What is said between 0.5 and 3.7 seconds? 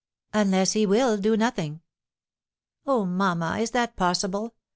he will do nothing." "Oh, mamma, is